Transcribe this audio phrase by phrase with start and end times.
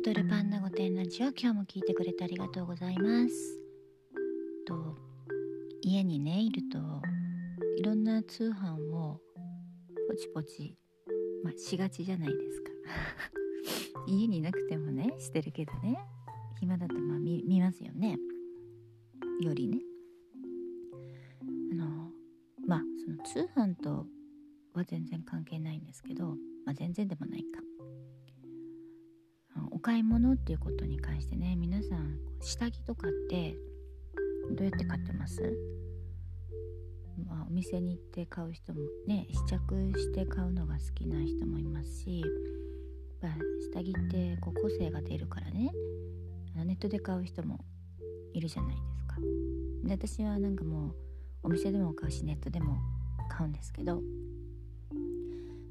[0.00, 3.34] ボトルパンナ御殿ラジオ今日も聞いてくれてありがとうございます。
[4.66, 4.96] と
[5.82, 6.78] 家にねいると
[7.76, 9.20] いろんな通販を
[10.08, 10.78] ポチポチ、
[11.44, 12.70] まあ、しがちじゃないですか。
[14.08, 15.98] 家にいなくてもねしてるけどね
[16.58, 18.16] 暇だとまあ見見ますよね。
[19.42, 19.82] よりね。
[21.72, 22.10] あの
[22.66, 24.06] まあその通販と
[24.72, 27.60] は全然関係ないんですけど、まあ、全然でもないか。
[29.80, 33.56] 買い物っていうことに関してね皆さん下着とかって
[34.50, 35.56] どうやって買ってます？
[37.26, 43.38] まあ、お店に行って買う人もね試着して買うのが好きな人もいますしやっぱ
[43.72, 45.70] 下着ってこう個性が出るからね
[46.64, 47.64] ネットで買う人も
[48.32, 49.16] いるじゃないですか。
[49.84, 50.94] で私はなんかもう
[51.42, 52.78] お店でも買うしネットでも
[53.28, 54.02] 買うんですけど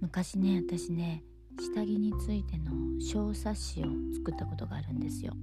[0.00, 1.22] 昔ね私ね
[1.58, 5.34] 下着についての小冊子を作ったことがあるんですよ。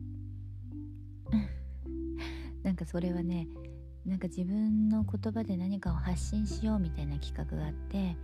[2.64, 3.48] なんかそれはね
[4.06, 8.18] なんか自分の言葉で何かを発信しようみたいな企画があって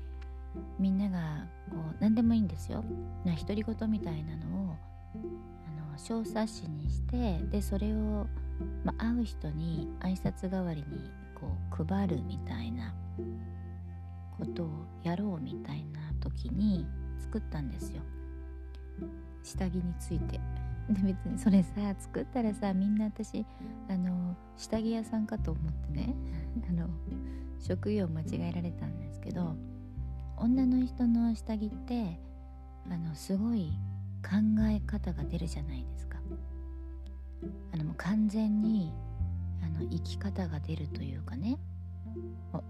[0.77, 2.83] みんながこう何でもいいんですよ。
[3.25, 4.75] な独り言みたいなのを
[5.67, 8.27] あの小冊子にしてでそれを、
[8.83, 11.47] ま会う人に挨拶代わりにこ
[11.79, 12.93] う配るみたいな
[14.37, 14.69] ことを
[15.03, 16.85] やろうみたいな時に
[17.20, 18.02] 作ったんですよ。
[19.44, 20.39] 下着について。
[20.89, 23.45] で別にそれさ作ったらさみんな私
[23.88, 26.16] あの下着屋さんかと思ってね
[26.67, 26.90] あの
[27.59, 29.56] 職業間違えられたんですけど
[30.38, 32.20] 女の人の下着って
[32.90, 33.72] あのすごい
[34.23, 36.20] 考え方が出るじゃないですか。
[37.72, 38.92] あのもう完全に
[39.62, 41.59] あの生き方が出るというかね。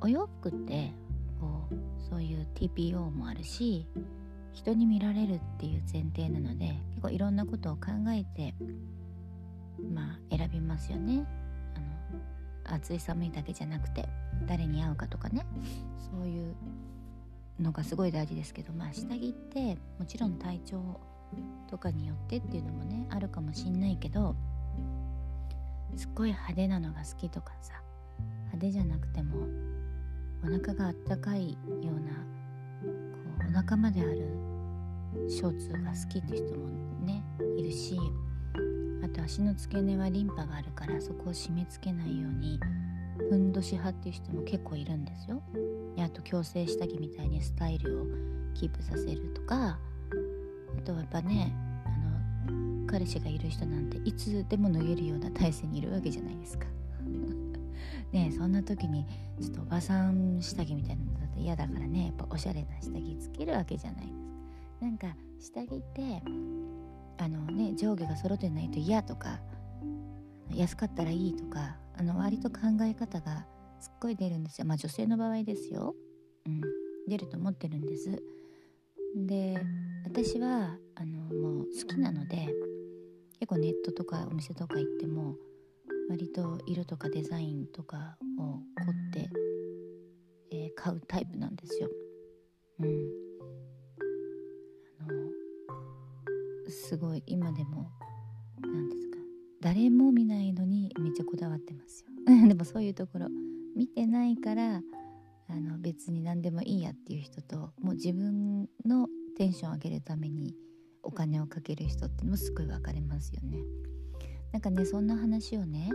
[0.02, 0.92] お洋服って
[1.40, 1.76] こう
[2.10, 3.88] そういう TPO もあるし
[4.54, 8.54] 人に見られるっていう前提なので結構いろんなことを考えて
[9.94, 11.26] まあ選びますよね。
[11.76, 14.08] あの暑い寒いだけじゃなくて
[14.48, 15.46] 誰に会うかとかね。
[16.12, 16.56] そういう
[17.60, 21.00] のがすごい大事ですけどまあ下着ってもちろん体調
[21.70, 24.36] とかによってっていうのもねあるかもしんないけど
[25.96, 27.74] すっごい派手なのが好きとかさ
[28.46, 29.48] 派手じゃなくても
[30.44, 31.58] お腹があったかいよ
[31.92, 32.12] うな
[33.48, 34.28] お腹まである
[35.28, 36.70] ショーツが好きって人も
[37.06, 37.24] ね
[37.58, 38.00] いるし
[39.04, 42.60] あと足の付け根はリンパがあるからそこを締め付けないように
[43.30, 45.42] ふんどし派っていう人も結構いるんですよ。
[45.98, 48.06] あと矯正下着みたいにスタイルを
[48.54, 49.78] キープさせるとか
[50.78, 51.54] あとはやっぱね
[51.86, 56.66] あの彼氏がいる人なんていつでも脱げるような体勢にいるわけじゃないですか。
[58.12, 59.06] ねそんな時に
[59.42, 64.30] ちょっとおばさん下着みたいなのだと嫌だからねやっぱおしゃれな下着つけるわけじゃないですか。
[64.82, 65.08] なんか
[65.40, 66.22] 下着って
[67.18, 69.40] あのね上下が揃ってないと嫌とか
[70.54, 73.46] 安かったらいいとかあの割と考え方が
[73.80, 74.66] すっごい出るんですよ。
[74.66, 75.96] まあ女性の場合ですよ。
[76.46, 76.62] うん。
[77.08, 78.22] 出ると思ってるんです。
[79.16, 79.58] で
[80.06, 82.48] 私はあのもう好きなので
[83.40, 85.36] 結構ネットとかお店とか行っても
[86.10, 88.62] 割と色とかデザインとかを凝
[89.10, 89.30] って、
[90.52, 91.88] えー、買うタイプなんですよ。
[92.80, 92.88] うん、
[95.02, 97.92] あのすごい今でも
[98.60, 99.18] 何ですか
[99.62, 102.10] 誰も見ないのにめっちゃこだわってますよ。
[102.50, 103.28] でもそういうところ
[103.76, 104.82] 見てないから
[105.48, 110.56] あの別に何でもいいやっていう人ともう自分のテンション上げるために
[111.04, 113.60] お金をかける人ってのもすごい分かれますよね。
[114.52, 115.90] なんかねそんな話をね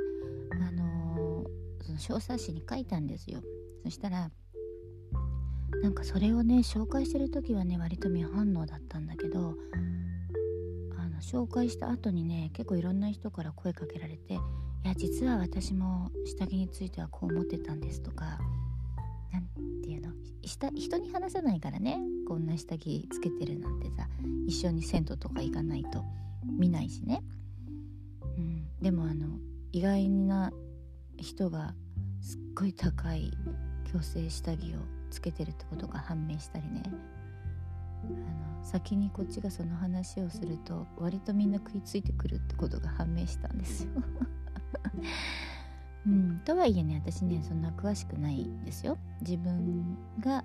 [0.52, 3.42] あのー、その小冊子に書いたんですよ。
[3.84, 4.30] そしたら
[5.82, 9.54] なんかそれをね紹介してる時はね割と未反応だったんだけど
[10.96, 14.38] あの紹介した後にね結構いろんな人から声かけられて「い
[14.84, 18.38] や実は私も下着についてはこう思ってたんです」とか
[19.32, 19.42] 何
[19.82, 20.12] て言うの
[20.42, 24.08] 人に話さないからねこんな下着つけてるなんてさ
[24.46, 26.02] 一緒に銭湯とか行かないと
[26.58, 27.22] 見ないしね、
[28.84, 29.38] でもあの
[29.72, 30.52] 意外な
[31.16, 31.74] 人が
[32.20, 33.32] すっごい高い
[33.90, 36.82] 矯正下着をつけてるってことが判明したりね
[38.04, 43.90] あの先にこっちがその話をすると割とみんな食いついてくるってことが判明したんですよ。
[46.06, 48.98] うん、とはいえね私ねそんな詳しくないですよ。
[49.22, 50.44] 自分が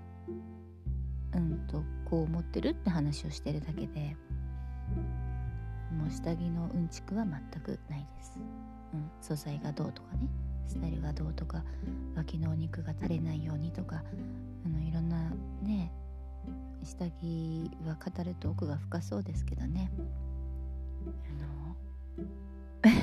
[1.34, 4.16] うんとこう思ってるって話をしてるだけで
[6.10, 8.38] 下着のうんちくは全くないです、
[8.92, 10.28] うん、素材がどうとかね。
[10.66, 11.64] スタイルがどうとか
[12.14, 14.04] 脇のお肉が垂れないようにとか
[14.64, 15.30] あのいろんな
[15.64, 15.90] ね
[16.84, 19.90] 下着は語ると奥が深そうですけどね。
[22.84, 22.94] あの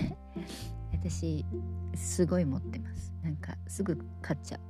[0.94, 1.46] 私
[1.94, 3.14] すごい持ってます。
[3.22, 4.62] なんかすぐ買っちゃう。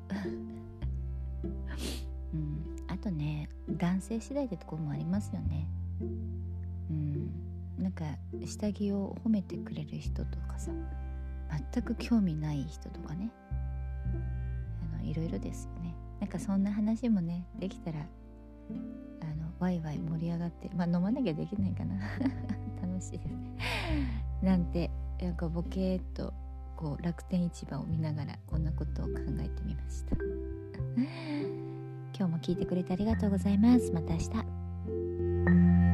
[2.34, 2.66] うん。
[2.88, 5.70] あとね男性次第ってとこもありますよね。
[7.98, 8.06] か
[8.46, 10.72] 下着を褒めてくれる人とかさ
[11.74, 13.32] 全く興味ない人とかね。
[14.94, 15.96] あのいろいろですよね。
[16.20, 21.96] なんかそんな話もねできたらあのワイワイ盛り上がってまあ飲まなきゃできないかな。
[22.82, 23.58] 楽しいですね。
[24.42, 24.92] なんて
[25.22, 26.34] なんかボケーっと
[26.76, 30.16] こう楽天市場を見ながらこんなことを考えてみました。
[32.18, 33.92] 今日も聞いてくれてありがとうございます。
[33.92, 35.87] また明日。